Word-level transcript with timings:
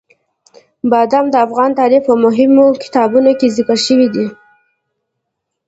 بادام 0.91 1.25
د 1.31 1.35
افغان 1.45 1.71
تاریخ 1.81 2.01
په 2.09 2.13
مهمو 2.25 2.65
کتابونو 2.83 3.31
کې 3.39 3.53
ذکر 3.57 3.77
شوي 3.87 4.07
دي. 4.15 4.27